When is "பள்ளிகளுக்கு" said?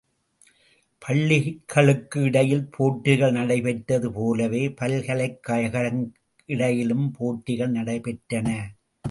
1.01-2.21